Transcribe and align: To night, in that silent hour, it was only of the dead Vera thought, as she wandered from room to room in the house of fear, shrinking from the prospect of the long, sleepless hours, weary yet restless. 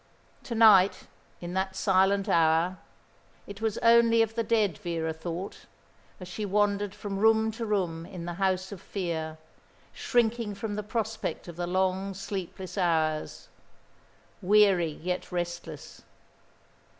To 0.45 0.55
night, 0.55 1.05
in 1.41 1.53
that 1.53 1.75
silent 1.75 2.27
hour, 2.27 2.79
it 3.45 3.61
was 3.61 3.77
only 3.83 4.23
of 4.23 4.33
the 4.33 4.41
dead 4.41 4.79
Vera 4.79 5.13
thought, 5.13 5.67
as 6.19 6.27
she 6.27 6.43
wandered 6.43 6.95
from 6.95 7.19
room 7.19 7.51
to 7.51 7.67
room 7.67 8.07
in 8.07 8.25
the 8.25 8.33
house 8.41 8.71
of 8.71 8.81
fear, 8.81 9.37
shrinking 9.93 10.55
from 10.55 10.73
the 10.73 10.81
prospect 10.81 11.47
of 11.47 11.55
the 11.55 11.67
long, 11.67 12.15
sleepless 12.15 12.79
hours, 12.79 13.49
weary 14.41 14.99
yet 15.03 15.31
restless. 15.31 16.01